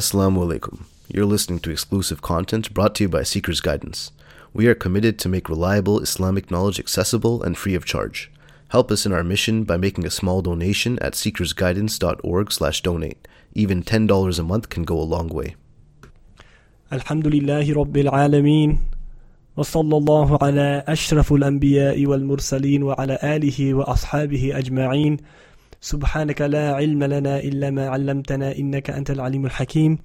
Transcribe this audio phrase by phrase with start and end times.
[0.00, 0.84] Assalamu alaikum.
[1.08, 4.10] You're listening to exclusive content brought to you by Seeker's Guidance.
[4.52, 8.30] We are committed to make reliable Islamic knowledge accessible and free of charge.
[8.68, 13.28] Help us in our mission by making a small donation at seekersguidance.org/donate.
[13.54, 15.54] Even $10 a month can go a long way.
[16.92, 18.78] الحمد لله رب العالمين
[19.56, 25.16] وصلى الله على أشرف الأنبياء والمرسلين وعلى آله وأصحابه أجمعين
[25.81, 29.97] سبحانك لا علم لنا إلا ما علمتنا إنك أنت العليم الحكيم.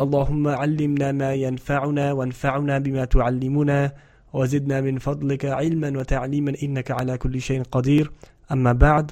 [0.00, 3.92] اللهم علمنا ما ينفعنا وانفعنا بما تعلمنا
[4.32, 8.12] وزدنا من فضلك علما وتعليما إنك على كل شيء قدير.
[8.52, 9.10] أما بعد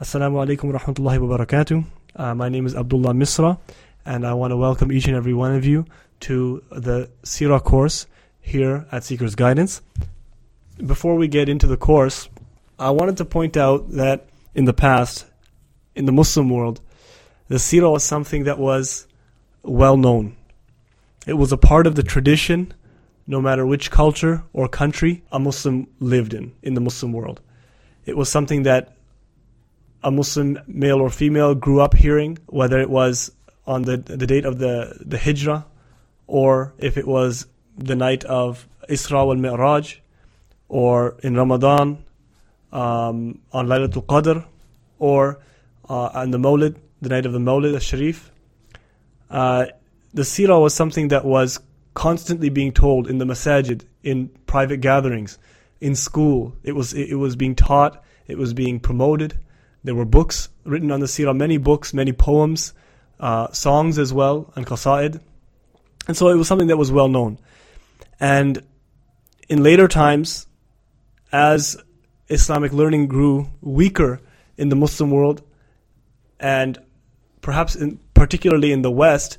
[0.00, 1.84] السلام عليكم ورحمة الله وبركاته.
[2.16, 3.58] Uh, My name is Abdullah Misra
[4.04, 5.84] and I want to welcome each and every one of you
[6.20, 8.06] to the Sirah course
[8.40, 9.80] here at Seeker's Guidance.
[10.84, 12.28] Before we get into the course,
[12.80, 15.26] I wanted to point out that in the past,
[15.94, 16.80] in the Muslim world,
[17.48, 19.06] the Sirah was something that was
[19.62, 20.36] well known.
[21.26, 22.72] It was a part of the tradition,
[23.26, 27.40] no matter which culture or country a Muslim lived in, in the Muslim world.
[28.06, 28.96] It was something that
[30.02, 33.32] a Muslim male or female grew up hearing, whether it was
[33.66, 35.66] on the, the date of the, the Hijrah
[36.26, 37.46] or if it was
[37.76, 39.96] the night of Isra wal Mi'raj
[40.68, 42.04] or in Ramadan
[42.72, 44.44] um, on Laylatul Qadr
[44.98, 45.40] or
[45.88, 48.30] uh, on the Mawlid, the night of the Mawlid al-Sharif.
[49.30, 49.66] Uh,
[50.14, 51.60] the Sirah was something that was
[51.94, 55.38] constantly being told in the masajid, in private gatherings,
[55.80, 56.56] in school.
[56.62, 59.38] It was, it was being taught, it was being promoted.
[59.84, 62.72] There were books written on the Sirah, many books, many poems,
[63.20, 65.20] uh, songs as well, and qasa'id.
[66.06, 67.38] And so it was something that was well known.
[68.18, 68.62] And
[69.48, 70.46] in later times,
[71.32, 71.76] as
[72.28, 74.20] Islamic learning grew weaker
[74.56, 75.42] in the Muslim world,
[76.38, 76.78] and
[77.40, 79.38] perhaps in, particularly in the West,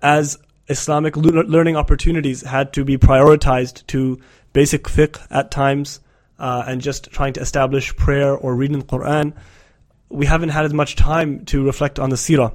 [0.00, 4.18] as Islamic learning opportunities had to be prioritized to
[4.52, 6.00] basic fiqh at times,
[6.38, 9.34] uh, and just trying to establish prayer or reading the Quran,
[10.08, 12.54] we haven't had as much time to reflect on the seerah,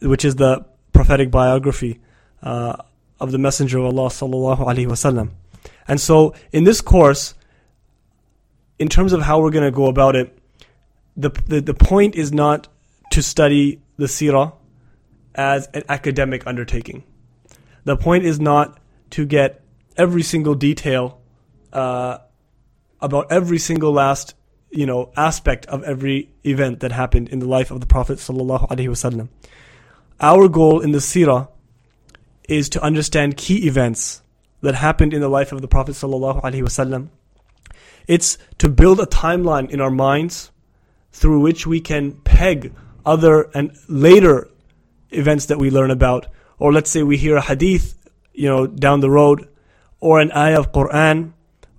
[0.00, 2.00] which is the prophetic biography
[2.42, 2.76] uh,
[3.20, 5.30] of the Messenger of Allah.
[5.88, 7.34] And so, in this course,
[8.82, 10.36] in terms of how we're going to go about it,
[11.16, 12.66] the, the the point is not
[13.12, 14.54] to study the seerah
[15.36, 17.04] as an academic undertaking.
[17.84, 19.62] The point is not to get
[19.96, 21.20] every single detail
[21.72, 22.18] uh,
[23.00, 24.34] about every single last
[24.72, 28.68] you know aspect of every event that happened in the life of the Prophet sallallahu
[28.68, 29.28] alaihi wasallam.
[30.20, 31.48] Our goal in the seerah
[32.48, 34.22] is to understand key events
[34.60, 37.10] that happened in the life of the Prophet sallallahu alaihi wasallam.
[38.06, 40.50] It's to build a timeline in our minds
[41.12, 42.72] through which we can peg
[43.04, 44.48] other and later
[45.10, 46.26] events that we learn about.
[46.58, 47.98] Or let's say we hear a hadith,
[48.32, 49.48] you know, down the road,
[50.00, 51.32] or an ayah of Quran,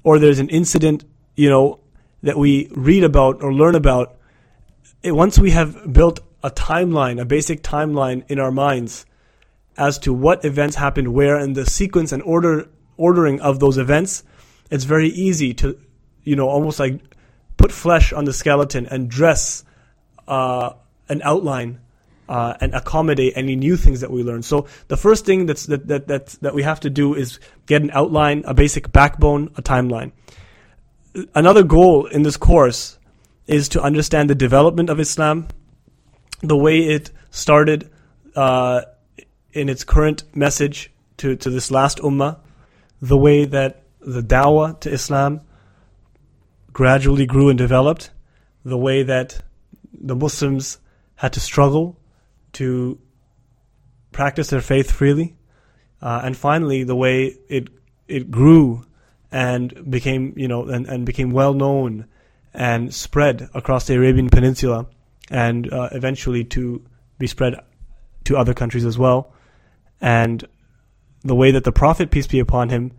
[0.03, 1.79] or there's an incident, you know,
[2.21, 4.15] that we read about or learn about.
[5.01, 9.05] It, once we have built a timeline, a basic timeline in our minds
[9.77, 14.23] as to what events happened where and the sequence and order ordering of those events,
[14.69, 15.77] it's very easy to,
[16.23, 17.01] you know, almost like
[17.57, 19.63] put flesh on the skeleton and dress
[20.27, 20.73] uh,
[21.09, 21.79] an outline
[22.29, 24.41] uh, and accommodate any new things that we learn.
[24.41, 27.81] So the first thing that's, that, that, that, that we have to do is get
[27.81, 30.11] an outline, a basic backbone, a timeline.
[31.35, 32.97] Another goal in this course
[33.45, 35.47] is to understand the development of Islam,
[36.41, 37.89] the way it started
[38.35, 38.81] uh,
[39.51, 42.39] in its current message to, to this last ummah,
[43.01, 45.41] the way that the dawah to Islam
[46.73, 48.09] gradually grew and developed,
[48.65, 49.41] the way that
[49.93, 50.79] the Muslims
[51.15, 51.97] had to struggle
[52.53, 52.99] to
[54.11, 55.35] practice their faith freely,
[56.01, 57.69] uh, and finally the way it
[58.07, 58.85] it grew
[59.31, 62.05] and became you know and, and became well known
[62.53, 64.85] and spread across the Arabian Peninsula
[65.31, 66.83] and uh, eventually to
[67.17, 67.55] be spread
[68.25, 69.33] to other countries as well,
[70.01, 70.45] and
[71.21, 72.91] the way that the Prophet peace be upon him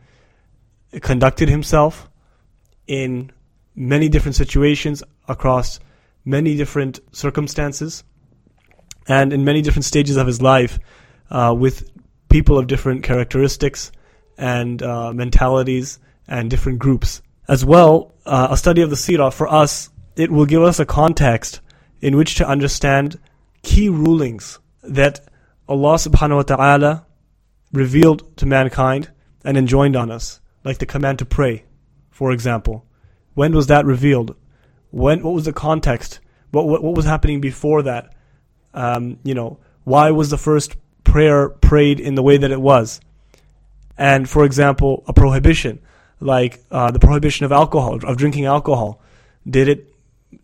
[1.00, 2.08] conducted himself
[2.86, 3.30] in
[3.74, 5.80] many different situations across
[6.24, 8.04] many different circumstances
[9.06, 10.78] and in many different stages of his life
[11.30, 11.90] uh, with
[12.28, 13.92] people of different characteristics
[14.38, 17.22] and uh, mentalities and different groups.
[17.48, 20.86] As well, uh, a study of the Sirah for us, it will give us a
[20.86, 21.60] context
[22.00, 23.18] in which to understand
[23.62, 25.20] key rulings that
[25.68, 27.06] Allah subhanahu wa ta'ala
[27.72, 29.10] revealed to mankind
[29.44, 31.64] and enjoined on us, like the command to pray,
[32.10, 32.86] for example.
[33.34, 34.36] When was that revealed?
[34.90, 36.20] When what was the context?
[36.50, 38.14] What what, what was happening before that?
[38.72, 40.76] Um, you know, why was the first
[41.14, 43.00] prayer prayed in the way that it was.
[43.96, 45.80] And for example, a prohibition,
[46.18, 49.00] like uh, the prohibition of alcohol, of drinking alcohol,
[49.48, 49.94] did it,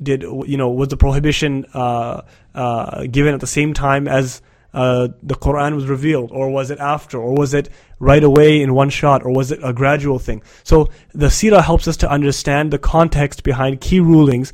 [0.00, 2.22] did you know, was the prohibition uh,
[2.54, 4.40] uh, given at the same time as
[4.72, 7.69] uh, the Quran was revealed, or was it after, or was it
[7.99, 10.43] right away in one shot, or was it a gradual thing?
[10.62, 14.52] So the Sirah helps us to understand the context behind key rulings,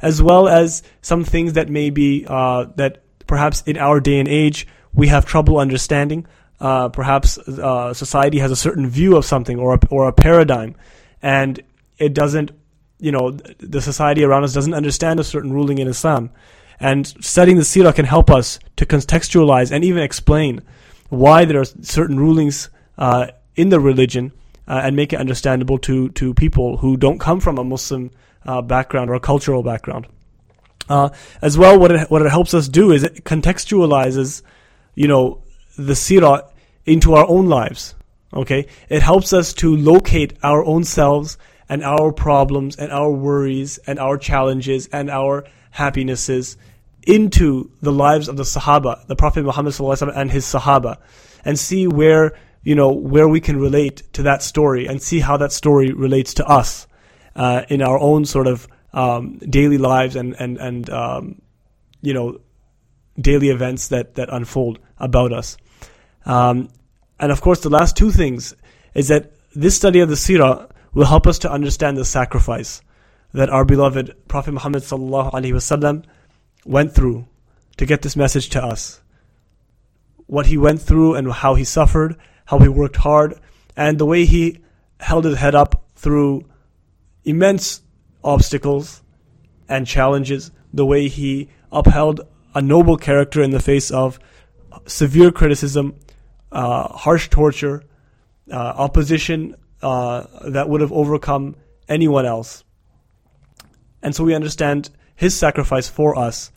[0.00, 4.28] as well as some things that may be uh, that perhaps in our day and
[4.28, 6.26] age we have trouble understanding.
[6.60, 10.74] Uh, perhaps uh, society has a certain view of something or a, or a paradigm,
[11.22, 11.62] and
[11.98, 12.50] it doesn't,
[12.98, 16.30] you know, the society around us doesn't understand a certain ruling in Islam.
[16.80, 20.62] And studying the seerah can help us to contextualize and even explain
[21.08, 24.32] why there are certain rulings uh, in the religion
[24.66, 28.10] uh, and make it understandable to, to people who don't come from a Muslim
[28.44, 30.06] uh, background or a cultural background.
[30.88, 31.10] Uh,
[31.42, 34.42] as well, what it, what it helps us do is it contextualizes,
[34.94, 35.42] you know,
[35.76, 36.50] the seerah
[36.86, 37.94] into our own lives.
[38.32, 41.38] Okay, it helps us to locate our own selves
[41.68, 46.56] and our problems and our worries and our challenges and our happinesses
[47.08, 49.74] into the lives of the Sahaba, the Prophet Muhammad
[50.14, 50.98] and his Sahaba,
[51.44, 55.38] and see where you know where we can relate to that story and see how
[55.38, 56.86] that story relates to us
[57.34, 61.40] uh, in our own sort of um, daily lives and and and um,
[62.02, 62.40] you know
[63.18, 65.56] daily events that that unfold about us.
[66.26, 66.68] Um,
[67.18, 68.54] and of course, the last two things
[68.94, 72.82] is that this study of the Sirah will help us to understand the sacrifice
[73.32, 76.04] that our beloved Prophet Muhammad sallallahu alaihi wasallam
[76.64, 77.26] went through
[77.76, 79.00] to get this message to us.
[80.26, 82.16] What he went through and how he suffered,
[82.46, 83.40] how he worked hard,
[83.76, 84.60] and the way he
[85.00, 86.44] held his head up through
[87.24, 87.82] immense
[88.22, 89.02] obstacles
[89.68, 92.20] and challenges, the way he upheld
[92.54, 94.18] a noble character in the face of
[94.86, 95.94] severe criticism,
[96.50, 97.82] uh, harsh torture,
[98.50, 101.54] uh, opposition uh, that would have overcome
[101.88, 102.64] anyone else.
[104.02, 106.52] And so we understand his sacrifice for us,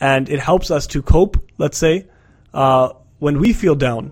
[0.00, 2.06] and it helps us to cope, let's say,
[2.54, 4.10] uh, when we feel down,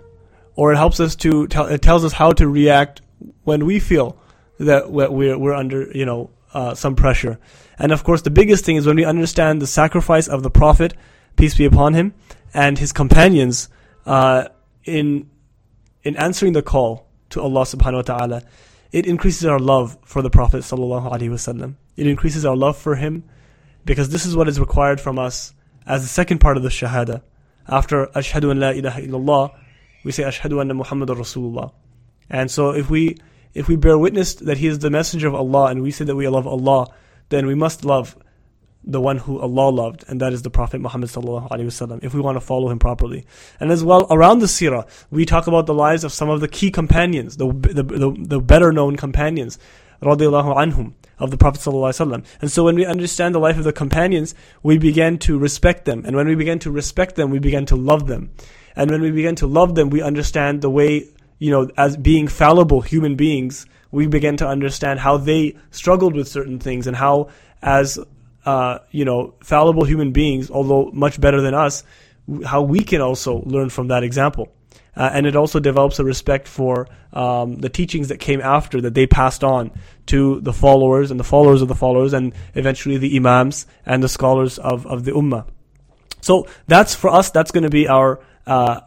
[0.56, 3.00] or it helps us to, it tells us how to react
[3.44, 4.18] when we feel
[4.58, 7.38] that we're, we're under, you know, uh, some pressure.
[7.78, 10.92] And of course, the biggest thing is when we understand the sacrifice of the Prophet,
[11.36, 12.12] peace be upon him,
[12.52, 13.70] and his companions
[14.04, 14.48] uh,
[14.84, 15.30] in
[16.02, 18.42] in answering the call to Allah subhanahu wa ta'ala,
[18.92, 21.76] it increases our love for the Prophet sallallahu alaihi wasallam.
[21.96, 23.24] It increases our love for him
[23.84, 25.52] because this is what is required from us
[25.86, 27.22] as the second part of the shahada.
[27.66, 29.56] After ashhadu an la ilaha illallah,
[30.04, 31.72] we say ashhadu anna muhammadar rasulullah.
[32.28, 33.16] And so if we
[33.54, 36.16] if we bear witness that he is the messenger of Allah and we say that
[36.16, 36.88] we love Allah,
[37.28, 38.16] then we must love
[38.86, 41.10] the one who Allah loved, and that is the Prophet Muhammad.
[41.10, 43.24] If we want to follow him properly,
[43.58, 46.48] and as well around the seerah, we talk about the lives of some of the
[46.48, 49.58] key companions, the the, the, the better known companions,
[50.02, 52.24] radiallahu anhum of the Prophet ﷺ.
[52.40, 56.02] And so when we understand the life of the companions, we begin to respect them.
[56.04, 58.30] And when we begin to respect them, we begin to love them.
[58.76, 61.08] And when we begin to love them, we understand the way,
[61.38, 66.26] you know, as being fallible human beings, we begin to understand how they struggled with
[66.26, 67.28] certain things and how,
[67.62, 67.98] as,
[68.44, 71.84] uh, you know, fallible human beings, although much better than us,
[72.44, 74.52] how we can also learn from that example.
[74.96, 78.94] Uh, and it also develops a respect for um, the teachings that came after that
[78.94, 79.70] they passed on
[80.06, 84.08] to the followers and the followers of the followers and eventually the imams and the
[84.08, 85.46] scholars of, of the ummah.
[86.20, 88.80] So that's for us, that's going to be our, uh,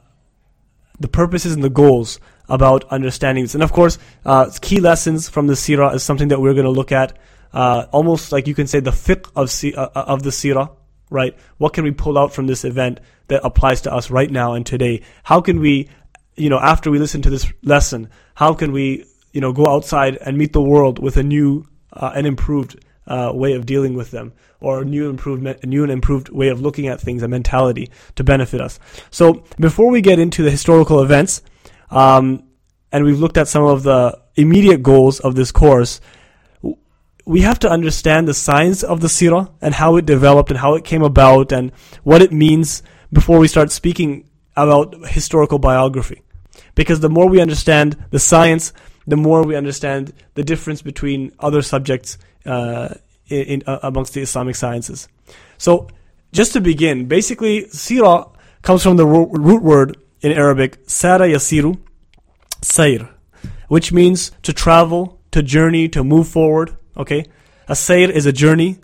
[1.00, 2.20] the purposes and the goals
[2.50, 3.54] about understanding this.
[3.54, 6.72] And of course, uh, key lessons from the seerah is something that we're going to
[6.72, 7.18] look at,
[7.54, 10.72] uh, almost like you can say the fiqh of, uh, of the seerah,
[11.10, 11.38] right?
[11.58, 14.66] What can we pull out from this event that applies to us right now and
[14.66, 15.04] today?
[15.24, 15.90] How can we,
[16.36, 19.06] you know, after we listen to this lesson, how can we,
[19.38, 21.64] you know, go outside and meet the world with a new
[21.94, 25.84] uh, and improved uh, way of dealing with them, or a new improvement, a new
[25.84, 28.80] and improved way of looking at things, a mentality to benefit us.
[29.12, 31.44] So before we get into the historical events,
[31.92, 32.48] um,
[32.92, 36.02] and we've looked at some of the immediate goals of this course,
[37.24, 40.74] we have to understand the science of the sirah and how it developed and how
[40.74, 41.72] it came about and
[42.04, 42.82] what it means
[43.14, 46.24] before we start speaking about historical biography.
[46.74, 48.74] Because the more we understand the science,
[49.08, 52.94] the more we understand the difference between other subjects uh,
[53.30, 55.08] in, uh, amongst the Islamic sciences.
[55.58, 55.88] So,
[56.32, 58.30] just to begin, basically, sirah
[58.62, 61.80] comes from the root word in Arabic, sara yasiru,
[62.62, 63.10] sayr,
[63.70, 66.78] which means to travel, to journey, to move forward.
[66.98, 67.26] Okay?
[67.68, 68.80] A sayr is a journey.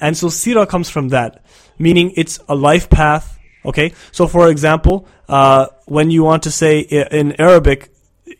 [0.00, 1.44] And so sirah comes from that,
[1.78, 6.80] meaning it's a life path Okay, so for example, uh, when you want to say
[6.80, 7.90] in Arabic,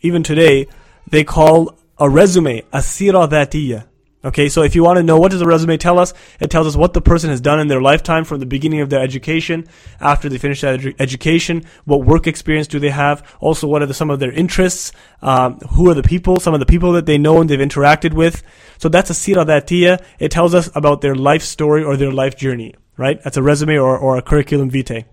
[0.01, 0.67] even today,
[1.07, 3.87] they call a resume a sira dhatiyya.
[4.25, 6.65] Okay, so if you want to know what does a resume tell us, it tells
[6.65, 9.67] us what the person has done in their lifetime from the beginning of their education,
[9.99, 13.85] after they finish that edu- education, what work experience do they have, also what are
[13.85, 17.05] the, some of their interests, um, who are the people, some of the people that
[17.05, 18.43] they know and they've interacted with.
[18.77, 20.01] So that's a sira dhatiyya.
[20.19, 23.21] It tells us about their life story or their life journey, right?
[23.21, 25.03] That's a resume or, or a curriculum vitae.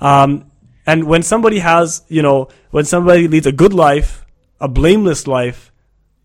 [0.00, 0.50] Um,
[0.86, 4.25] and when somebody has, you know, when somebody leads a good life,
[4.60, 5.72] a blameless life,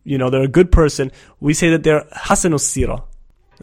[0.04, 3.04] you know, they're a good person, we say that they're hasanus sira.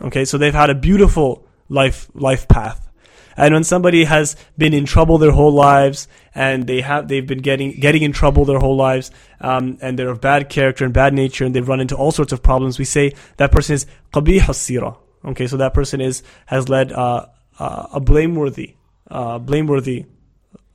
[0.01, 2.89] Okay, so they've had a beautiful life life path.
[3.37, 7.39] And when somebody has been in trouble their whole lives, and they have they've been
[7.39, 11.15] getting getting in trouble their whole lives, um, and they're of bad character and bad
[11.15, 14.53] nature, and they've run into all sorts of problems, we say that person is qabih
[14.55, 14.97] sira.
[15.25, 17.27] Okay, so that person is has led uh,
[17.59, 18.75] uh, a blameworthy
[19.11, 20.07] uh, blameworthy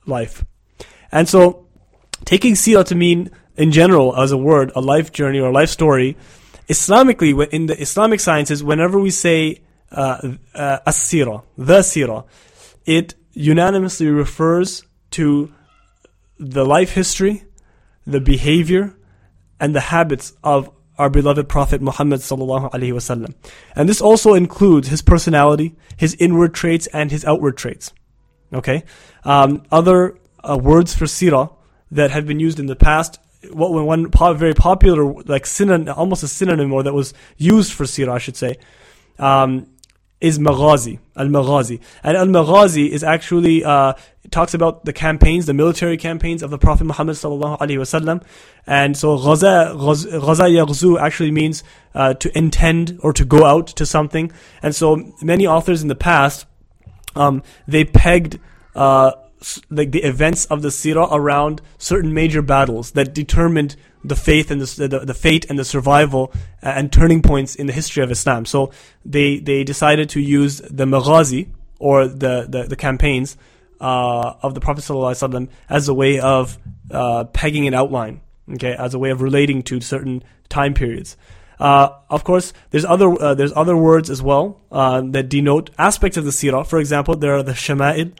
[0.06, 0.44] life.
[1.12, 1.66] And so,
[2.24, 5.70] taking sira to mean in general as a word, a life journey or a life
[5.70, 6.16] story,
[6.68, 9.60] Islamically, in the Islamic sciences, whenever we say
[9.92, 12.24] uh, uh, as-sira, the sira,
[12.86, 15.52] it unanimously refers to
[16.38, 17.44] the life history,
[18.06, 18.96] the behavior,
[19.60, 23.34] and the habits of our beloved Prophet Muhammad sallallahu.
[23.76, 27.92] And this also includes his personality, his inward traits, and his outward traits.
[28.52, 28.84] Okay,
[29.24, 31.50] um, other uh, words for sira
[31.90, 33.18] that have been used in the past
[33.52, 38.14] what one very popular like synonym, almost a synonym or that was used for sira,
[38.14, 38.56] I should say,
[39.18, 39.66] um,
[40.20, 43.94] is maghazi, al maghazi, and al maghazi is actually uh,
[44.30, 48.22] talks about the campaigns, the military campaigns of the Prophet Muhammad sallallahu alaihi wasallam,
[48.66, 51.62] and so ghaza ghaza yaghzu actually means
[51.94, 54.32] uh, to intend or to go out to something,
[54.62, 56.46] and so many authors in the past,
[57.16, 58.38] um, they pegged.
[58.74, 59.12] Uh,
[59.70, 64.60] like the events of the Sirah around certain major battles that determined the faith and
[64.60, 66.32] the, the, the fate and the survival
[66.62, 68.44] uh, and turning points in the history of Islam.
[68.44, 68.70] So
[69.04, 71.48] they they decided to use the maghazi
[71.78, 73.36] or the the, the campaigns
[73.80, 76.58] uh, of the Prophet ﷺ as a way of
[76.90, 78.20] uh, pegging an outline,
[78.54, 81.16] okay, as a way of relating to certain time periods.
[81.58, 86.16] Uh, of course, there's other uh, there's other words as well uh, that denote aspects
[86.16, 86.66] of the sirah.
[86.66, 88.12] For example, there are the shama'il,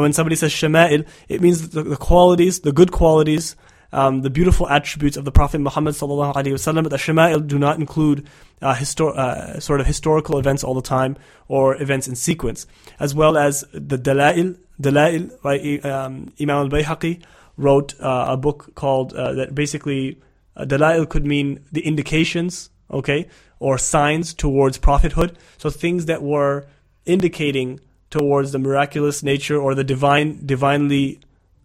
[0.00, 3.56] when somebody says shama'il, it means the, the qualities, the good qualities,
[3.92, 6.88] um, the beautiful attributes of the Prophet Muhammad sallallahu alaihi wasallam.
[6.88, 8.26] The shama'il do not include
[8.62, 11.16] uh, histor- uh, sort of historical events all the time
[11.48, 12.66] or events in sequence,
[12.98, 14.56] as well as the dalail.
[14.80, 15.84] Dalail, right?
[15.84, 17.22] Um, Imam al-Bayhaqi
[17.56, 20.18] wrote uh, a book called uh, that basically
[20.56, 25.38] uh, dalail could mean the indications, okay, or signs towards prophethood.
[25.58, 26.66] So things that were
[27.04, 27.80] indicating
[28.12, 31.18] towards the miraculous nature or the divine, divinely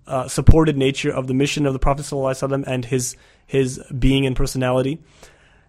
[0.07, 2.11] uh, supported nature of the mission of the Prophet
[2.67, 4.99] and his his being and personality.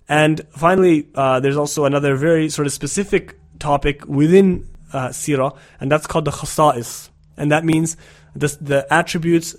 [0.08, 5.92] And finally, uh, there's also another very sort of specific topic within uh, Sirah, and
[5.92, 7.11] that's called the khasa'is.
[7.37, 7.97] And that means
[8.35, 9.54] the, the attributes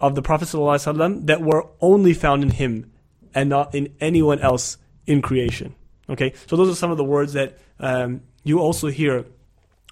[0.00, 0.48] of the Prophet
[1.26, 2.90] that were only found in him
[3.34, 5.74] and not in anyone else in creation.
[6.08, 9.24] Okay, so those are some of the words that um, you also hear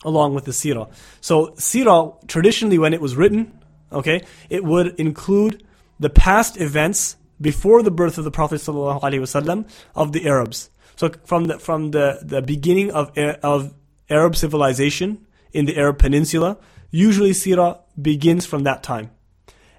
[0.05, 0.90] along with the sirah.
[1.21, 3.59] So sirah, traditionally when it was written,
[3.93, 5.64] okay, it would include
[5.99, 10.71] the past events before the birth of the Prophet ﷺ of the Arabs.
[10.97, 13.75] So from the from the, the beginning of of
[14.11, 16.59] Arab civilization in the Arab Peninsula,
[16.90, 19.11] usually sirah begins from that time,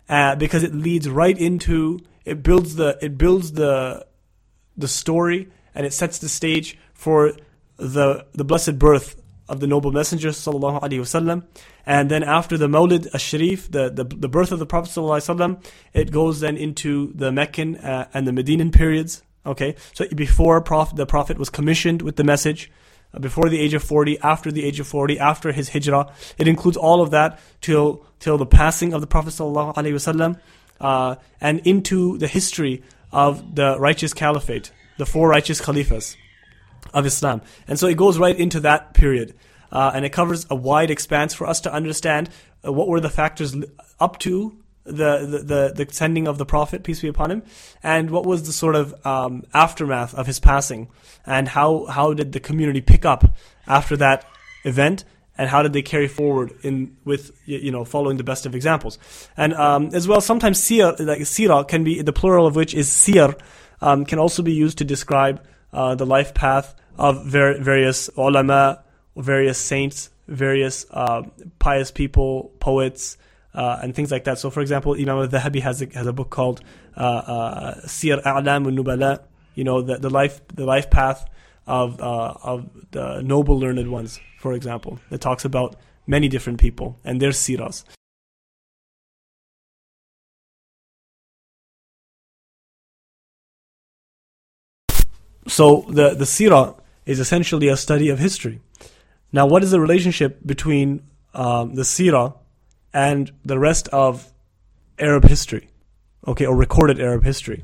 [0.07, 4.05] uh, because it leads right into it builds the it builds the
[4.77, 7.33] the story and it sets the stage for
[7.77, 9.18] the the blessed birth
[9.49, 11.43] of the noble messenger sallallahu alaihi wasallam.
[11.85, 15.35] And then after the Mawlid al-Sharif the, the, the birth of the Prophet sallallahu alaihi
[15.35, 19.75] wasallam it goes then into the Meccan uh, and the Medinan periods okay?
[19.93, 22.71] So before Prophet, the Prophet was commissioned with the message
[23.13, 26.47] uh, before the age of 40 after the age of 40 after his hijrah it
[26.47, 30.39] includes all of that till till the passing of the Prophet sallallahu alaihi wasallam
[30.79, 36.15] uh, and into the history of the righteous caliphate the four righteous caliphs
[36.93, 37.41] of Islam.
[37.67, 39.35] And so it goes right into that period.
[39.71, 42.29] Uh, and it covers a wide expanse for us to understand
[42.65, 43.55] uh, what were the factors
[43.99, 44.91] up to the,
[45.25, 45.37] the,
[45.75, 47.43] the, the, sending of the Prophet, peace be upon him,
[47.83, 50.89] and what was the sort of um, aftermath of his passing,
[51.25, 53.35] and how, how did the community pick up
[53.67, 54.25] after that
[54.65, 55.03] event,
[55.37, 58.97] and how did they carry forward in with you know following the best of examples,
[59.37, 62.91] and um, as well sometimes sir like sira can be the plural of which is
[62.91, 63.33] sir,
[63.81, 65.41] um, can also be used to describe
[65.73, 68.83] uh, the life path of ver- various ulama,
[69.15, 71.23] various saints, various uh,
[71.59, 73.17] pious people, poets,
[73.53, 74.37] uh, and things like that.
[74.39, 76.61] So, for example, Imam al-Dhahabi has a, has a book called
[76.95, 79.23] uh, uh, Sir A'lam al-Nubala,
[79.55, 81.25] you know, the, the life the life path
[81.65, 85.75] of uh, of the noble learned ones, for example, It talks about
[86.07, 87.83] many different people and their siras.
[95.49, 98.61] So the the sirah is essentially a study of history.
[99.31, 101.03] Now, what is the relationship between
[101.33, 102.35] um, the sirah
[102.93, 104.31] and the rest of
[104.99, 105.69] Arab history?
[106.27, 107.63] Okay, or recorded Arab history.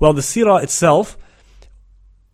[0.00, 1.18] Well, the sirah itself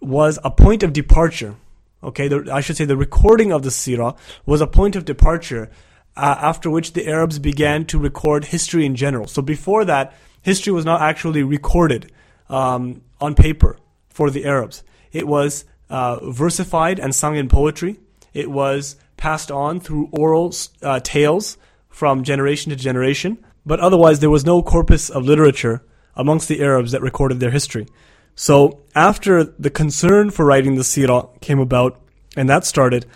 [0.00, 1.56] was a point of departure.
[2.02, 4.16] Okay, the, I should say the recording of the sirah
[4.47, 5.71] was a point of departure
[6.16, 9.26] uh, after which the Arabs began to record history in general.
[9.26, 12.12] So before that, history was not actually recorded
[12.49, 13.78] um, on paper
[14.09, 14.85] for the Arabs.
[15.12, 17.99] It was uh, versified and sung in poetry.
[18.33, 23.38] It was passed on through oral uh, tales from generation to generation.
[23.64, 25.85] But otherwise, there was no corpus of literature
[26.16, 27.87] amongst the Arabs that recorded their history.
[28.35, 32.00] So after the concern for writing the Sirah came about,
[32.37, 33.07] and that started,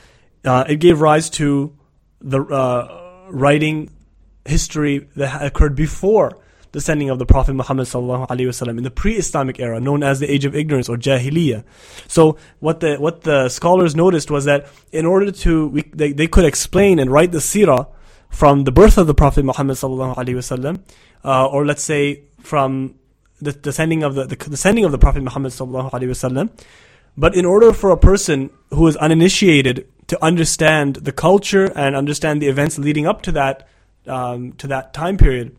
[0.44, 1.74] uh, it gave rise to
[2.20, 3.90] the uh, writing
[4.44, 6.38] history that occurred before
[6.76, 10.54] the sending of the Prophet Muhammad in the pre-Islamic era, known as the Age of
[10.54, 11.64] Ignorance or Jahiliyyah.
[12.06, 16.26] So what the what the scholars noticed was that in order to we, they, they
[16.26, 17.88] could explain and write the Sirah
[18.28, 22.96] from the birth of the Prophet Muhammad uh, or let's say from
[23.40, 25.54] the, the sending of the, the, the sending of the Prophet Muhammad
[27.16, 32.42] But in order for a person who is uninitiated to understand the culture and understand
[32.42, 33.66] the events leading up to that
[34.06, 35.56] um, to that time period,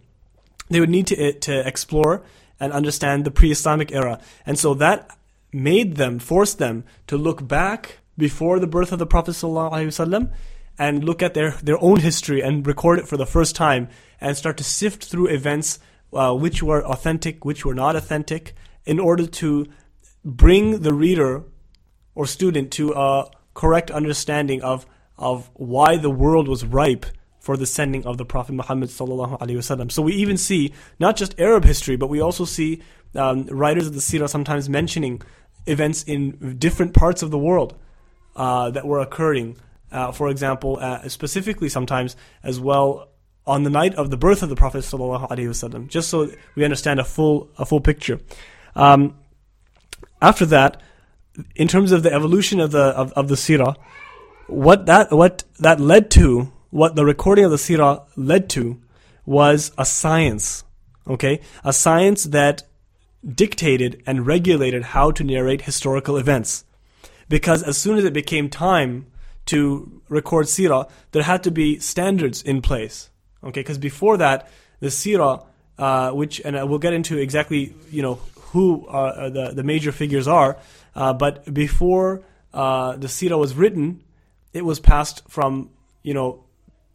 [0.70, 2.24] they would need to to explore
[2.60, 5.18] and understand the pre-Islamic era, and so that
[5.54, 10.32] made them forced them to look back before the birth of the Prophet ﷺ
[10.78, 14.36] and look at their their own history and record it for the first time and
[14.36, 15.80] start to sift through events
[16.14, 18.54] uh, which were authentic, which were not authentic,
[18.86, 19.68] in order to
[20.24, 21.44] bring the reader
[22.16, 24.86] or student to a correct understanding of
[25.18, 27.06] of why the world was ripe
[27.48, 29.90] for the sending of the Prophet Muhammad sallallahu alaihi wasallam.
[29.90, 32.82] So we even see not just Arab history, but we also see
[33.16, 35.22] um, writers of the Sirah sometimes mentioning
[35.66, 37.78] events in different parts of the world
[38.36, 39.56] uh, that were occurring.
[39.90, 43.08] Uh, for example, uh, specifically sometimes as well
[43.46, 47.06] on the night of the birth of the Prophet sallallahu just so we understand a
[47.06, 48.20] full a full picture.
[48.76, 49.02] Um,
[50.22, 50.82] after that,
[51.56, 53.74] in terms of the evolution of the of, of the Sirah,
[54.48, 58.82] what that what that led to what the recording of the Sirah led to
[59.26, 60.64] was a science,
[61.08, 61.42] okay?
[61.64, 62.64] A science that
[63.26, 66.64] dictated and regulated how to narrate historical events.
[67.30, 69.08] Because as soon as it became time
[69.48, 73.10] to record Sirah, there had to be standards in place,
[73.44, 73.62] okay?
[73.62, 74.50] Because before that,
[74.80, 75.46] the Sirah,
[75.78, 78.16] uh, which, and we'll get into exactly, you know,
[78.52, 80.58] who uh, the, the major figures are,
[80.96, 84.04] uh, but before uh, the Sirah was written,
[84.54, 85.70] it was passed from,
[86.02, 86.44] you know,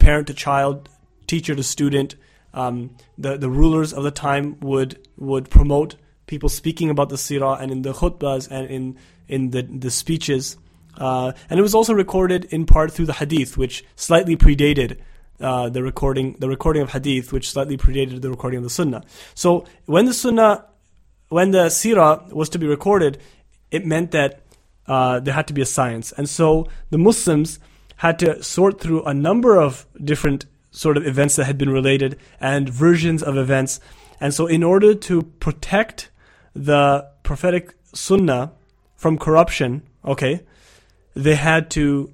[0.03, 0.89] parent to child,
[1.27, 2.15] teacher to student.
[2.53, 5.95] Um, the the rulers of the time would would promote
[6.27, 10.57] people speaking about the sirah and in the khutbahs and in in the the speeches.
[10.95, 14.99] Uh, and it was also recorded in part through the hadith, which slightly predated
[15.39, 19.03] uh, the recording the recording of hadith, which slightly predated the recording of the sunnah.
[19.33, 20.65] So when the sunnah,
[21.29, 23.17] when the sirah was to be recorded,
[23.71, 24.41] it meant that
[24.85, 27.59] uh, there had to be a science, and so the Muslims
[27.97, 32.17] had to sort through a number of different sort of events that had been related
[32.39, 33.79] and versions of events.
[34.19, 36.09] And so, in order to protect
[36.55, 38.51] the prophetic sunnah
[38.95, 40.41] from corruption, okay,
[41.15, 42.13] they had to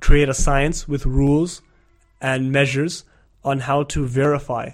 [0.00, 1.62] create a science with rules
[2.20, 3.04] and measures
[3.44, 4.70] on how to verify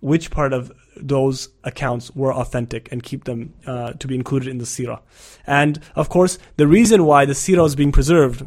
[0.00, 4.58] which part of those accounts were authentic and keep them uh, to be included in
[4.58, 5.00] the sirah.
[5.46, 8.46] And of course, the reason why the sirah is being preserved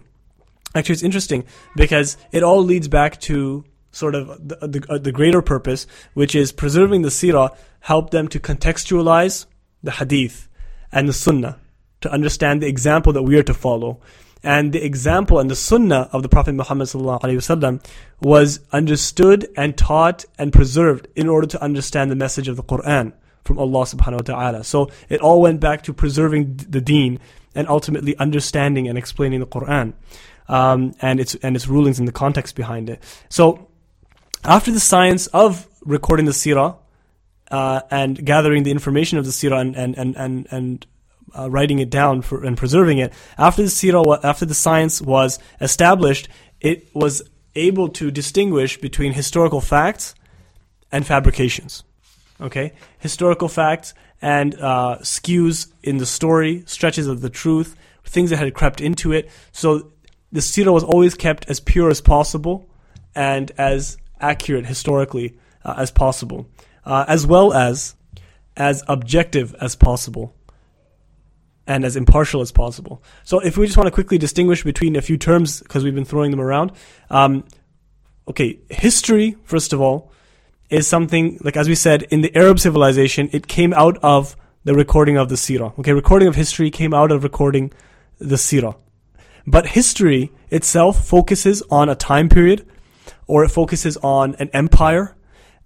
[0.76, 5.12] Actually, it's interesting because it all leads back to sort of the, the, uh, the
[5.12, 9.46] greater purpose, which is preserving the seerah, help them to contextualize
[9.82, 10.50] the hadith
[10.92, 11.58] and the sunnah
[12.02, 14.02] to understand the example that we are to follow.
[14.44, 16.94] And the example and the sunnah of the Prophet Muhammad
[18.22, 23.14] was understood and taught and preserved in order to understand the message of the Quran
[23.44, 24.64] from Allah subhanahu wa ta'ala.
[24.64, 27.20] So it all went back to preserving the deen
[27.56, 29.94] and ultimately understanding and explaining the Quran
[30.48, 33.02] um, and its and its rulings and the context behind it.
[33.30, 33.68] So,
[34.44, 36.78] after the science of recording the sirah
[37.52, 40.86] uh, and gathering the information of the sirah and and and and, and
[41.38, 45.40] uh, writing it down for, and preserving it, after the sirah, after the science was
[45.62, 46.28] established,
[46.62, 47.22] it was
[47.56, 50.16] able to distinguish between historical facts
[50.92, 51.84] and fabrications.
[52.42, 58.38] Okay, historical facts and uh, skews in the story, stretches of the truth, things that
[58.38, 59.30] had crept into it.
[59.52, 59.92] So
[60.36, 62.68] the sira was always kept as pure as possible
[63.16, 66.46] and as accurate historically uh, as possible,
[66.84, 67.96] uh, as well as
[68.58, 70.36] as objective as possible
[71.68, 73.02] and as impartial as possible.
[73.24, 76.06] So, if we just want to quickly distinguish between a few terms because we've been
[76.06, 76.74] throwing them around,
[77.10, 77.46] um,
[78.28, 80.12] okay, history first of all
[80.70, 84.76] is something like as we said in the Arab civilization, it came out of the
[84.76, 85.78] recording of the Sirah.
[85.80, 87.72] Okay, recording of history came out of recording
[88.20, 88.76] the Sirah.
[89.48, 92.68] But history itself focuses on a time period
[93.28, 95.16] or it focuses on an empire,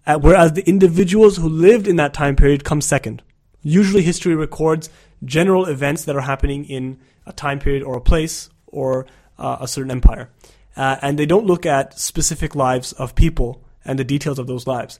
[0.06, 3.22] uh, whereas the individuals who lived in that time period come second.
[3.62, 4.90] Usually history records
[5.24, 9.06] general events that are happening in a time period or a place or
[9.38, 10.30] uh, a certain empire.
[10.76, 14.68] Uh, and they don't look at specific lives of people and the details of those
[14.68, 15.00] lives.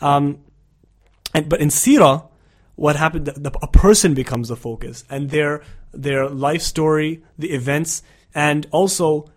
[0.00, 0.40] Um,
[1.34, 2.28] and, but in Sirah,
[2.76, 5.62] what happened, the, the, a person becomes the focus and their,
[5.92, 8.02] their life story, the events,
[8.34, 9.30] and also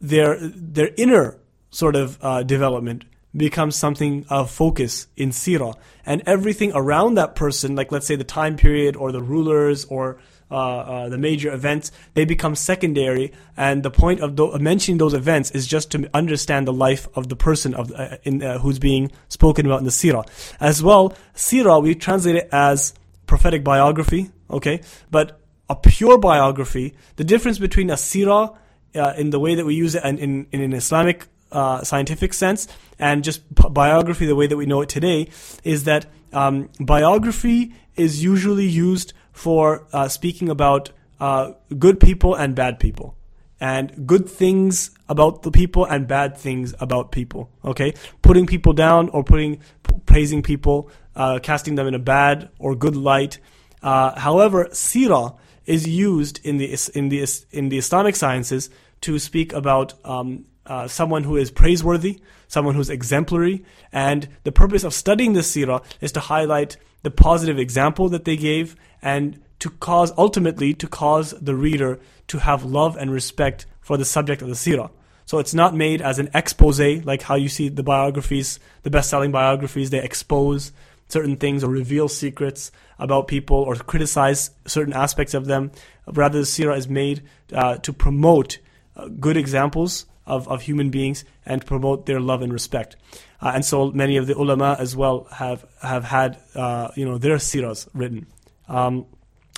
[0.00, 1.38] their, their inner
[1.70, 3.04] sort of uh, development
[3.36, 5.74] becomes something of focus in Sirah.
[6.06, 10.18] And everything around that person, like let's say the time period or the rulers or
[10.50, 13.32] uh, uh, the major events, they become secondary.
[13.56, 17.36] And the point of mentioning those events is just to understand the life of the
[17.36, 20.26] person of uh, in, uh, who's being spoken about in the Sirah.
[20.60, 22.94] As well, Sirah we translate it as
[23.26, 24.30] prophetic biography.
[24.50, 26.94] Okay, but a pure biography.
[27.16, 28.56] The difference between a Sirah
[28.94, 32.34] uh, in the way that we use it and in, in an Islamic uh, scientific
[32.34, 32.66] sense
[32.98, 35.28] and just biography the way that we know it today
[35.62, 42.54] is that um, biography is usually used for uh, speaking about uh, good people and
[42.54, 43.16] bad people
[43.60, 49.08] and good things about the people and bad things about people okay putting people down
[49.10, 49.60] or putting
[50.06, 53.38] praising people uh, casting them in a bad or good light
[53.82, 58.70] uh, however sirah is used in the in the in the Islamic sciences
[59.02, 64.84] to speak about um, uh, someone who is praiseworthy, someone who's exemplary, and the purpose
[64.84, 69.70] of studying the seerah is to highlight the positive example that they gave and to
[69.70, 74.48] cause ultimately to cause the reader to have love and respect for the subject of
[74.48, 74.90] the seerah.
[75.26, 79.32] So it's not made as an expose like how you see the biographies, the best-selling
[79.32, 80.72] biographies, they expose
[81.08, 85.70] certain things or reveal secrets about people or criticize certain aspects of them.
[86.06, 88.58] Rather, the seerah is made uh, to promote
[88.96, 92.96] uh, good examples of, of human beings and promote their love and respect.
[93.40, 97.18] Uh, and so many of the ulama as well have, have had, uh, you know,
[97.18, 98.26] their siras written.
[98.68, 99.06] Um,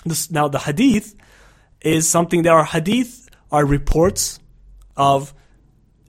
[0.04, 1.14] this, now the hadith
[1.80, 4.40] is something, there are hadith are reports
[4.96, 5.32] of,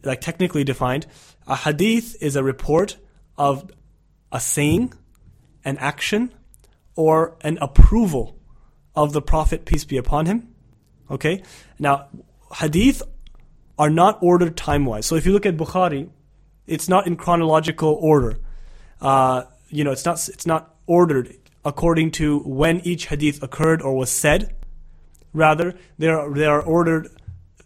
[0.04, 1.06] like technically defined,
[1.46, 2.98] a hadith is a report
[3.38, 3.70] of
[4.32, 4.94] a saying,
[5.68, 6.34] an action,
[6.96, 8.40] or an approval
[8.96, 10.48] of the Prophet, peace be upon him.
[11.12, 11.44] Okay?
[11.78, 12.08] Now,
[12.56, 13.04] hadith
[13.78, 15.06] are not ordered time wise.
[15.06, 16.10] So if you look at Bukhari,
[16.66, 18.40] it's not in chronological order.
[19.00, 23.96] Uh, you know, it's not it's not ordered according to when each hadith occurred or
[23.96, 24.56] was said.
[25.34, 27.10] Rather, they are they are ordered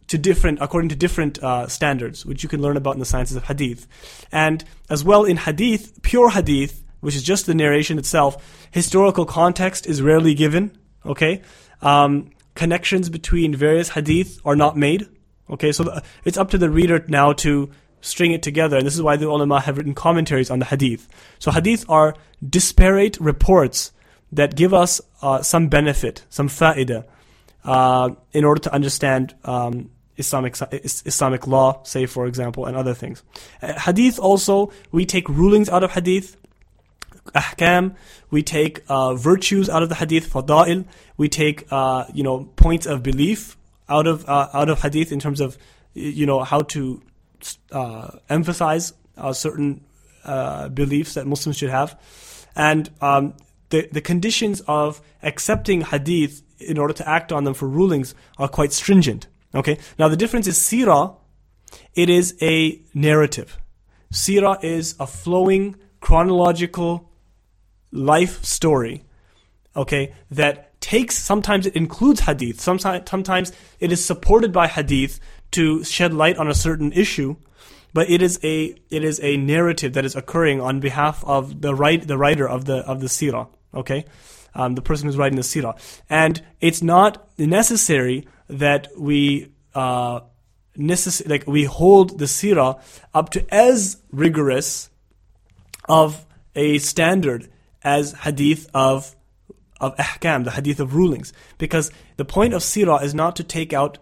[0.07, 3.37] to different according to different uh, standards, which you can learn about in the sciences
[3.37, 3.87] of hadith.
[4.31, 9.85] And as well in hadith, pure hadith, which is just the narration itself, historical context
[9.85, 10.71] is rarely given.
[11.05, 11.41] Okay,
[11.81, 15.07] um, connections between various hadith are not made.
[15.49, 17.69] Okay, so the, it's up to the reader now to
[18.01, 21.07] string it together, and this is why the ulama have written commentaries on the hadith.
[21.39, 22.15] So hadith are
[22.47, 23.91] disparate reports
[24.31, 27.05] that give us uh, some benefit, some fa'idah,
[27.63, 33.23] uh, in order to understand um, Islamic Islamic law, say for example, and other things.
[33.61, 36.37] Uh, hadith also we take rulings out of hadith,
[37.33, 37.95] ahkam.
[38.29, 40.85] We take uh, virtues out of the hadith, fada'il.
[41.17, 43.57] We take uh, you know points of belief
[43.89, 45.57] out of uh, out of hadith in terms of
[45.93, 47.01] you know how to
[47.71, 49.83] uh, emphasize uh, certain
[50.23, 51.99] uh, beliefs that Muslims should have,
[52.55, 53.33] and um,
[53.69, 58.47] the the conditions of accepting hadith in order to act on them for rulings are
[58.47, 59.27] quite stringent.
[59.53, 61.17] Okay, now the difference is sirah.
[61.93, 63.57] It is a narrative.
[64.11, 67.10] Sirah is a flowing chronological
[67.91, 69.03] life story.
[69.75, 75.19] Okay, that takes, sometimes it includes hadith, sometimes, sometimes it is supported by hadith
[75.51, 77.35] to shed light on a certain issue,
[77.93, 81.73] but it is a, it is a narrative that is occurring on behalf of the
[81.73, 84.05] right, the writer of the, of the seerah, okay?
[84.53, 85.79] Um, the person who's writing the seerah.
[86.09, 90.21] And it's not necessary that we, uh,
[90.77, 92.81] necess- like we hold the seerah
[93.13, 94.89] up to as rigorous
[95.87, 96.25] of
[96.55, 97.49] a standard
[97.83, 99.15] as hadith of
[99.79, 103.73] of ahkam, the hadith of rulings, because the point of sirah is not to take
[103.73, 103.97] out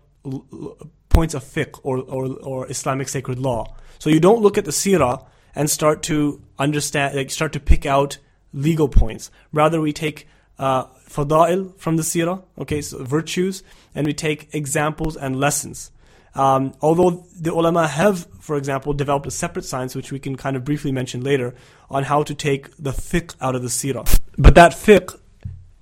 [1.08, 3.76] points of fiqh or, or or Islamic sacred law.
[3.98, 7.86] So you don't look at the sirah and start to understand, like start to pick
[7.86, 8.18] out
[8.54, 9.32] legal points.
[9.52, 13.63] Rather, we take uh, fada'il from the sirah, okay, so virtues,
[13.96, 15.92] and we take examples and lessons.
[16.39, 20.56] Um, although the ulama have, for example, developed a separate science, which we can kind
[20.56, 21.54] of briefly mention later,
[21.89, 24.08] on how to take the fiqh out of the seerah.
[24.38, 25.19] But that fiqh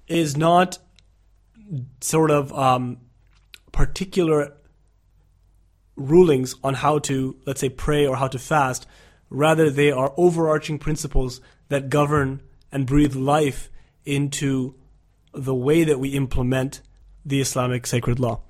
[0.07, 0.79] is not
[2.01, 2.97] sort of um,
[3.71, 4.53] particular
[5.95, 8.87] rulings on how to, let's say, pray or how to fast.
[9.29, 11.39] Rather, they are overarching principles
[11.69, 12.41] that govern
[12.71, 13.69] and breathe life
[14.05, 14.73] into
[15.35, 16.81] the way that we implement
[17.23, 18.41] the Islamic sacred law.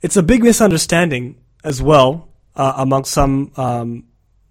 [0.00, 4.04] It's a big misunderstanding as well uh, among some um,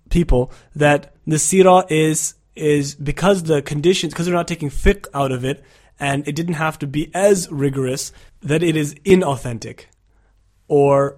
[0.09, 5.31] people that the sirah is is because the conditions because they're not taking fiqh out
[5.31, 5.63] of it
[5.99, 9.85] and it didn't have to be as rigorous that it is inauthentic
[10.67, 11.17] or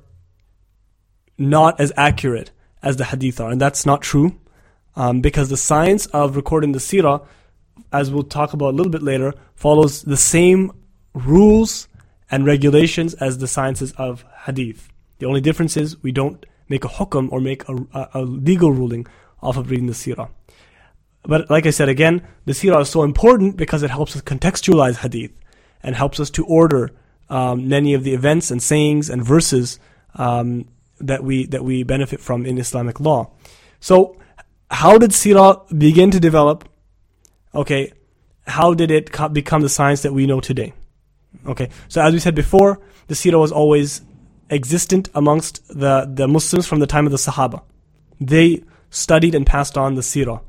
[1.38, 2.52] not as accurate
[2.84, 3.52] as the hadith are.
[3.52, 4.39] And that's not true
[4.96, 7.26] um, because the science of recording the sirah
[7.92, 10.72] as we'll talk about a little bit later follows the same
[11.13, 11.88] rules
[12.32, 14.89] and regulations as the sciences of hadith
[15.20, 18.72] the only difference is we don't make a hukum or make a, a, a legal
[18.72, 19.06] ruling
[19.42, 20.30] off of reading the sirah
[21.24, 24.98] but like I said again, the seerah is so important because it helps us contextualize
[24.98, 25.32] hadith
[25.84, 26.92] and helps us to order
[27.30, 29.80] um, many of the events and sayings and verses
[30.15, 30.65] um,
[31.00, 33.32] that we that we benefit from in Islamic law.
[33.80, 34.18] So,
[34.72, 36.68] how did seerah begin to develop?
[37.54, 37.94] Okay,
[38.48, 40.74] how did it co- become the science that we know today?
[41.46, 44.02] Okay, so as we said before, the seerah was always
[44.50, 47.62] existent amongst the, the Muslims from the time of the Sahaba.
[48.20, 50.42] They studied and passed on the seerah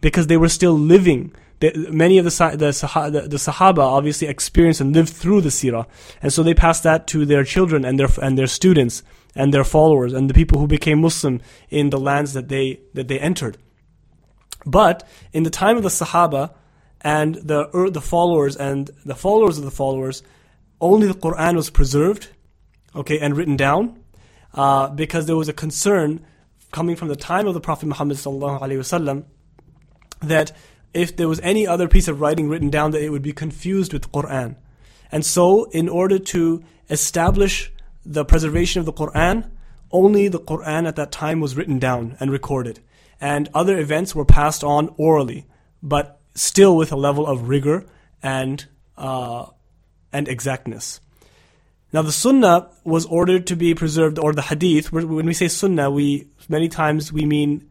[0.00, 1.34] because they were still living.
[1.60, 5.86] Many of the, the, the, the Sahaba obviously experienced and lived through the seerah,
[6.22, 9.02] and so they passed that to their children and their and their students
[9.34, 13.08] and their followers and the people who became Muslim in the lands that they that
[13.08, 13.58] they entered.
[14.64, 16.54] But in the time of the Sahaba
[17.00, 20.22] and the er, the followers and the followers of the followers,
[20.80, 22.28] only the Quran was preserved,
[22.94, 24.00] okay, and written down,
[24.54, 26.24] uh, because there was a concern
[26.72, 29.24] coming from the time of the Prophet Muhammad wasallam
[30.20, 30.52] that
[30.92, 33.92] if there was any other piece of writing written down that it would be confused
[33.92, 34.56] with Quran.
[35.12, 37.72] And so in order to establish
[38.04, 39.50] the preservation of the Quran,
[39.90, 42.80] only the Quran at that time was written down and recorded.
[43.20, 45.46] And other events were passed on orally,
[45.82, 47.86] but still with a level of rigor
[48.22, 49.46] and uh,
[50.12, 51.00] and exactness.
[51.92, 54.92] Now the Sunnah was ordered to be preserved, or the Hadith.
[54.92, 57.68] When we say Sunnah, we many times we mean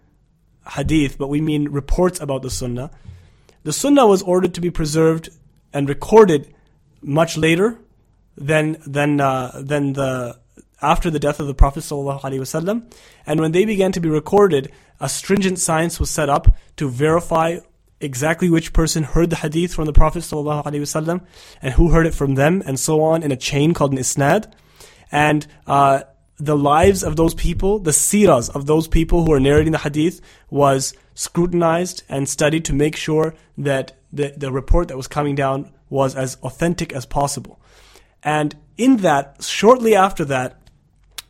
[0.69, 2.91] hadith, but we mean reports about the sunnah.
[3.63, 5.29] The sunnah was ordered to be preserved
[5.73, 6.53] and recorded
[7.01, 7.79] much later
[8.37, 10.39] than than uh, than the
[10.81, 12.93] after the death of the Prophet ﷺ.
[13.25, 17.57] And when they began to be recorded, a stringent science was set up to verify
[17.99, 21.25] exactly which person heard the hadith from the Prophet ﷺ
[21.61, 24.51] and who heard it from them, and so on in a chain called an isnad.
[25.11, 26.03] And uh,
[26.37, 30.21] the lives of those people, the siras of those people who are narrating the hadith
[30.49, 35.71] was scrutinized and studied to make sure that the, the report that was coming down
[35.89, 37.59] was as authentic as possible.
[38.21, 40.59] And in that, shortly after that,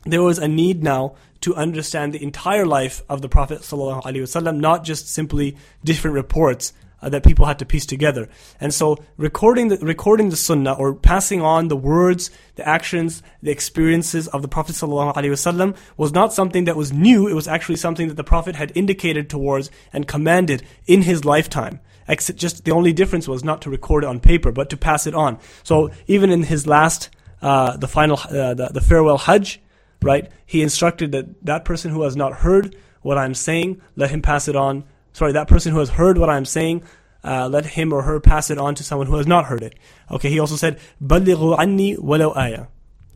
[0.04, 1.16] there was a need now
[1.48, 7.08] to understand the entire life of the Prophet ﷺ, not just simply different reports uh,
[7.08, 8.28] that people had to piece together.
[8.60, 13.50] And so recording the, recording the sunnah or passing on the words, the actions, the
[13.50, 17.30] experiences of the Prophet ﷺ was not something that was new.
[17.30, 21.80] It was actually something that the Prophet had indicated towards and commanded in his lifetime.
[22.10, 25.08] Except just the only difference was not to record it on paper, but to pass
[25.08, 25.40] it on.
[25.64, 27.10] So even in his last,
[27.42, 29.62] uh, the final, uh, the, the farewell Hajj,
[30.01, 30.31] right?
[30.47, 34.49] He instructed that that person who has not heard what I'm saying, let him pass
[34.49, 36.83] it on sorry, that person who has heard what I'm saying,
[37.25, 39.79] uh, let him or her pass it on to someone who has not heard it.
[40.11, 42.69] Okay, he also said, بَلِّغُوا عَنِّي وَلَوْ آيَةً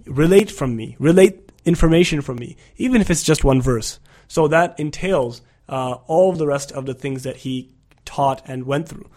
[0.06, 3.98] Relate from me, relate information from me, even if it's just one verse.
[4.28, 7.72] So that entails uh, all of the rest of the things that he
[8.04, 9.08] taught and went through.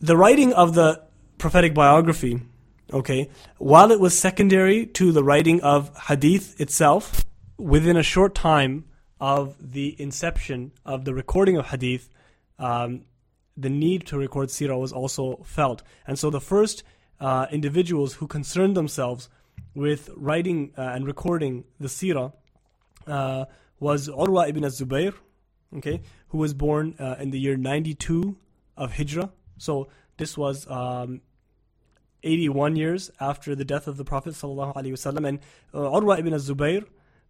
[0.00, 1.02] The writing of the
[1.38, 2.40] prophetic biography,
[2.91, 7.25] okay, while it was secondary to the writing of hadith itself,
[7.57, 8.85] within a short time,
[9.23, 12.09] of the inception of the recording of hadith,
[12.59, 13.05] um,
[13.55, 15.81] the need to record sirah was also felt.
[16.05, 16.83] And so the first
[17.21, 19.29] uh, individuals who concerned themselves
[19.75, 22.33] with writing uh, and recording the seerah
[23.07, 23.45] uh,
[23.79, 25.13] was Urwa ibn az-Zubayr,
[25.77, 28.35] okay, who was born uh, in the year 92
[28.75, 29.31] of Hijrah.
[29.57, 31.21] So this was um,
[32.23, 35.39] 81 years after the death of the Prophet wasallam, and
[35.73, 36.85] uh, Urwa ibn az-Zubayr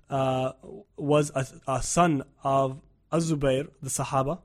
[0.10, 0.54] uh,
[0.98, 2.80] was a, a, son of
[3.12, 4.40] az-Zubayr, the Sahaba.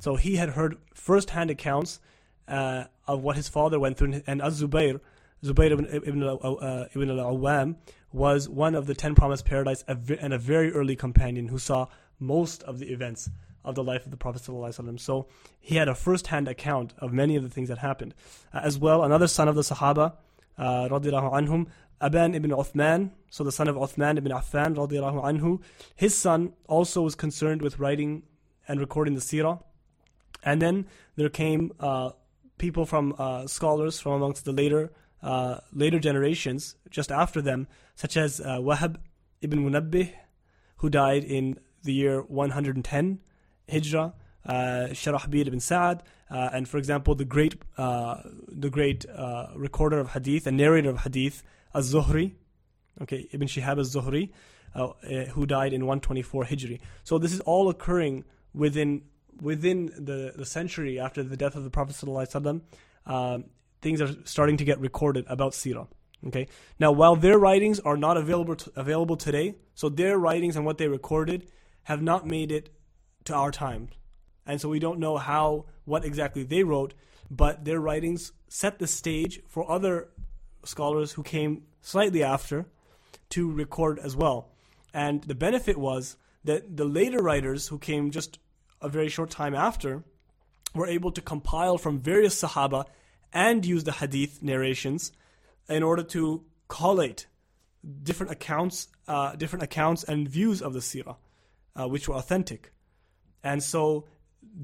[0.00, 2.00] So he had heard first-hand accounts
[2.48, 5.00] uh, of what his father went through, and az-Zubayr,
[5.44, 7.76] Zubayr ibn, ibn, uh, ibn al-Awwam,
[8.12, 11.86] was one of the ten promised paradise and a very early companion who saw
[12.20, 13.28] most of the events
[13.64, 15.00] of the life of the Prophet ﷺ.
[15.00, 15.26] So
[15.60, 18.14] he had a first-hand account of many of the things that happened.
[18.52, 20.14] Uh, as well, another son of the Sahaba,
[20.58, 21.66] uh, anhum,
[22.00, 25.62] Aban ibn Uthman, so the son of Uthman ibn Affan, radiallahu anhu,
[25.94, 28.24] his son also was concerned with writing
[28.68, 29.62] and recording the seerah.
[30.42, 32.10] And then there came uh,
[32.58, 38.14] people from uh, scholars from amongst the later uh, later generations, just after them, such
[38.14, 38.96] as uh, Wahab
[39.40, 40.12] ibn Munabbih,
[40.76, 43.20] who died in the year 110
[43.70, 44.12] Hijrah,
[44.46, 50.12] uh, ibn Sa'ad, uh, and for example, the great, uh, the great uh, recorder of
[50.12, 51.42] hadith and narrator of hadith,
[51.74, 52.32] Az-Zuhri,
[53.02, 54.30] okay, Ibn Shihab Az-Zuhri,
[54.74, 56.80] uh, uh, who died in 124 Hijri.
[57.04, 59.02] So this is all occurring within
[59.40, 62.60] within the, the century after the death of the Prophet sallallahu
[63.06, 63.44] um,
[63.82, 65.88] things are starting to get recorded about Sirah.
[66.26, 66.48] Okay.
[66.78, 70.78] Now, while their writings are not available to, available today, so their writings and what
[70.78, 71.48] they recorded
[71.82, 72.70] have not made it
[73.24, 73.88] to our time,
[74.46, 76.94] and so we don't know how what exactly they wrote,
[77.30, 80.08] but their writings set the stage for other
[80.64, 82.66] scholars who came slightly after
[83.30, 84.50] to record as well.
[84.92, 88.38] And the benefit was that the later writers who came just
[88.80, 90.04] a very short time after
[90.74, 92.84] were able to compile from various Sahaba
[93.32, 95.12] and use the hadith narrations
[95.68, 97.26] in order to collate
[98.02, 101.16] different accounts, uh, different accounts and views of the seerah,
[101.76, 102.72] uh, which were authentic.
[103.44, 104.06] And so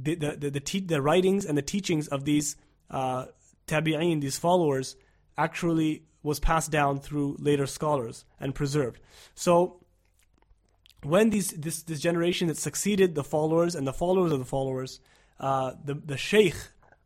[0.02, 2.56] the the the, the, te- the writings and the teachings of these
[2.90, 3.26] uh,
[3.66, 4.96] tabi'in, these followers,
[5.38, 9.00] actually was passed down through later scholars and preserved.
[9.34, 9.80] So
[11.02, 15.00] when these this this generation that succeeded the followers and the followers of the followers,
[15.38, 16.56] uh, the the sheikh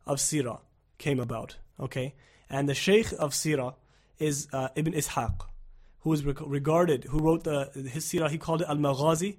[0.05, 0.59] of Sirah
[0.97, 1.57] came about.
[1.79, 2.15] Okay,
[2.49, 3.75] and the sheikh of Sirah
[4.17, 5.45] is uh, Ibn Ishaq,
[5.99, 8.29] who is regarded, who wrote the his Sirah.
[8.29, 9.37] He called it Al Maghazi,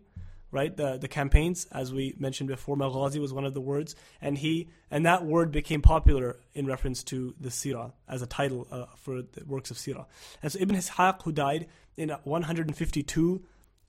[0.57, 0.75] right?
[0.75, 4.69] The the campaigns, as we mentioned before, Maghazi was one of the words, and he
[4.91, 9.21] and that word became popular in reference to the Sirah as a title uh, for
[9.21, 10.07] the works of Sirah.
[10.43, 11.67] And so Ibn Ishaq, who died
[11.97, 13.45] in 152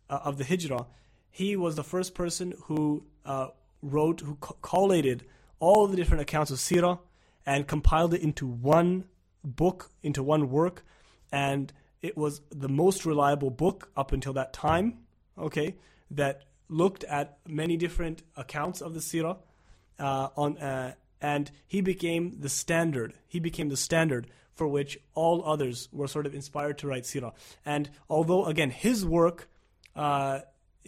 [0.10, 0.86] uh, of the Hijrah,
[1.30, 3.47] he was the first person who uh,
[3.82, 5.23] wrote, who collated
[5.60, 6.99] all the different accounts of Sirah
[7.45, 9.06] and compiled it into one
[9.43, 10.84] book, into one work,
[11.32, 14.99] and it was the most reliable book up until that time.
[15.38, 15.75] Okay,
[16.12, 19.38] that looked at many different accounts of the Sirah,
[19.99, 23.13] uh, on uh, and he became the standard.
[23.27, 27.34] He became the standard for which all others were sort of inspired to write Sirah.
[27.65, 29.49] And although again his work
[29.95, 30.39] uh,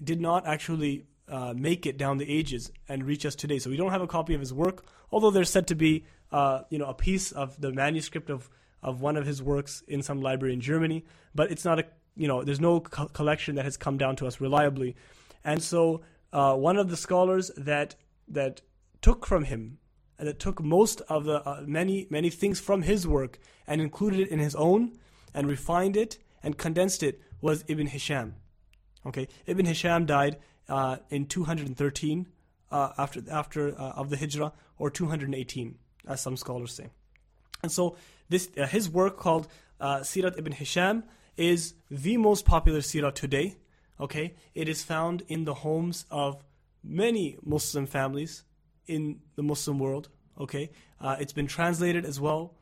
[0.04, 3.60] did not actually uh, make it down the ages and reach us today.
[3.60, 6.62] So we don't have a copy of his work, although there's said to be, uh,
[6.70, 8.50] you know, a piece of the manuscript of,
[8.82, 11.06] of one of his works in some library in Germany.
[11.36, 14.28] But it's not a, you know, there's no co- collection that has come down to
[14.28, 14.96] us reliably.
[15.44, 17.96] And so uh, one of the scholars that
[18.28, 18.62] that
[19.02, 19.80] took from him
[20.18, 24.20] and that took most of the uh, many many things from his work and included
[24.20, 24.98] it in his own
[25.34, 28.36] and refined it and condensed it was Ibn Hisham.
[29.06, 32.28] Okay, Ibn Hisham died uh, in 213
[32.72, 36.90] uh, after after uh, of the Hijrah, or 218, as some scholars say.
[37.64, 37.96] And so
[38.30, 39.48] this uh, his work called
[39.82, 41.04] Sirat Ibn Hisham
[41.38, 43.58] is the most popular Sirat today.
[44.00, 46.44] Okay, it is found in the homes of
[46.84, 48.44] many Muslim families
[48.88, 50.10] in the Muslim world.
[50.40, 52.54] Okay, uh, it's been translated as well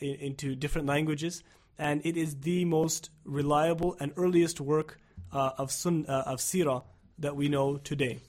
[0.00, 1.42] in, into different languages,
[1.78, 4.98] and it is the most reliable and earliest work
[5.32, 6.82] uh, of sun uh, of sirah
[7.18, 8.20] that we know today,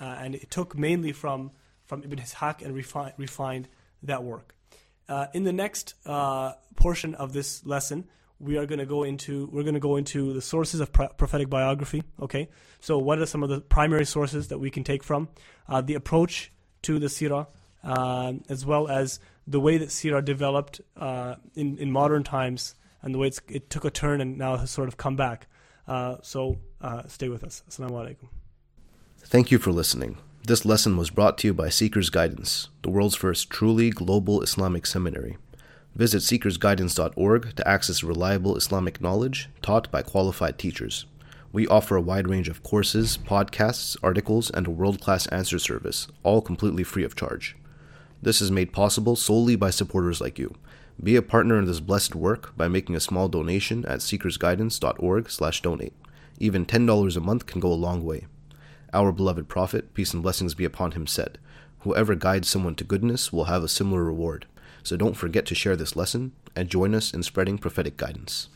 [0.00, 1.50] uh, and it took mainly from
[1.84, 3.68] from Ibn Ishaq and refi- refined
[4.02, 4.54] that work.
[5.08, 8.08] Uh, in the next uh, portion of this lesson,
[8.38, 11.08] we are going to go into we're going to go into the sources of pro-
[11.08, 12.02] prophetic biography.
[12.20, 12.48] Okay,
[12.80, 15.28] so what are some of the primary sources that we can take from
[15.68, 17.46] uh, the approach to the sirah,
[18.48, 20.80] as well as the way that sirah developed
[21.54, 24.88] in in modern times and the way it took a turn and now has sort
[24.88, 25.46] of come back.
[25.86, 27.62] Uh, so uh, stay with us.
[27.70, 28.28] Assalamu alaikum.
[29.18, 30.18] Thank you for listening.
[30.46, 35.36] This lesson was brought to you by SeekersGuidance, the world's first truly global Islamic seminary.
[35.96, 41.06] Visit seekersguidance.org to access reliable Islamic knowledge taught by qualified teachers.
[41.52, 46.06] We offer a wide range of courses, podcasts, articles, and a world class answer service,
[46.22, 47.56] all completely free of charge.
[48.20, 50.54] This is made possible solely by supporters like you.
[51.02, 55.94] Be a partner in this blessed work by making a small donation at seekersguidance.org/donate.
[56.38, 58.26] Even $10 a month can go a long way.
[58.92, 61.38] Our beloved Prophet, peace and blessings be upon him, said,
[61.80, 64.44] Whoever guides someone to goodness will have a similar reward.
[64.86, 68.50] So don't forget to share this lesson and join us in spreading prophetic guidance.